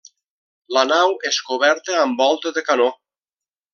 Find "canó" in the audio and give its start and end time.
2.71-2.89